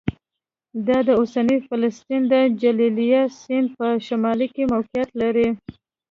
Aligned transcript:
دا 0.87 0.97
د 1.07 1.09
اوسني 1.19 1.57
فلسطین 1.67 2.21
د 2.33 2.35
جلیلیه 2.61 3.23
سیند 3.41 3.67
په 3.77 3.87
شمال 4.07 4.39
کې 4.53 4.63
موقعیت 4.73 5.09
لري 5.21 5.47